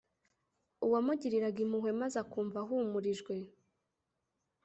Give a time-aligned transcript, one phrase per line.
[0.85, 3.33] uwamugiriraga impuhwe maze akumva ahumurijwe